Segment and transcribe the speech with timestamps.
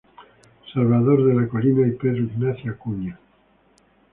[0.73, 3.19] Salvador de la Colina y Pedro Ignacio Acuña.